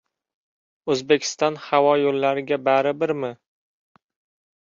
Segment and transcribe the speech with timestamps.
[0.93, 3.31] «O‘zbekiston havo yo‘llari»ga baribirmi?!